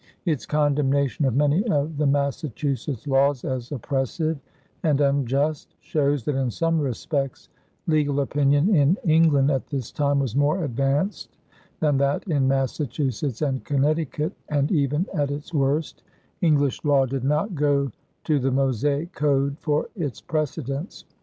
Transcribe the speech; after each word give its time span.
Its 0.25 0.47
condemnation 0.47 1.25
of 1.25 1.35
many 1.35 1.63
of 1.67 1.97
the 1.97 2.07
Massachusetts 2.07 3.05
laws 3.05 3.45
as 3.45 3.71
oppressive 3.71 4.39
and 4.81 4.99
unjust 4.99 5.75
shows 5.79 6.23
that 6.25 6.33
in 6.33 6.49
some 6.49 6.79
respects 6.79 7.49
legal 7.85 8.19
opinion 8.21 8.73
in 8.73 8.97
England 9.05 9.51
at 9.51 9.67
this 9.67 9.91
time 9.91 10.17
was 10.19 10.35
more 10.35 10.63
advanced 10.63 11.37
than 11.81 11.97
that 11.99 12.23
in 12.27 12.47
Massachusetts 12.47 13.43
and 13.43 13.63
Connecticut, 13.63 14.33
and, 14.49 14.71
even 14.71 15.05
at 15.13 15.29
its 15.29 15.53
worst, 15.53 16.01
English 16.41 16.83
law 16.83 17.05
did 17.05 17.23
not 17.23 17.53
go 17.53 17.91
to 18.23 18.39
the 18.39 18.49
Mosaic 18.49 19.13
code 19.13 19.55
for 19.59 19.87
its 19.95 20.19
precedents. 20.19 21.05